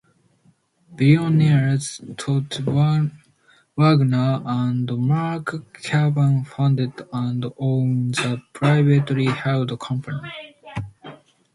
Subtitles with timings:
[0.95, 2.51] Billionaires Todd
[3.77, 10.57] Wagner and Mark Cuban founded and own the privately held company.